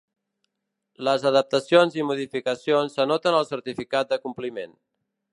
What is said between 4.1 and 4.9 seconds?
de compliment.